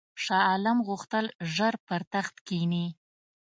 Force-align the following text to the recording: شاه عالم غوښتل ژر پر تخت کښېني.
شاه 0.23 0.43
عالم 0.49 0.77
غوښتل 0.87 1.25
ژر 1.53 1.73
پر 1.87 2.01
تخت 2.13 2.35
کښېني. 2.47 2.85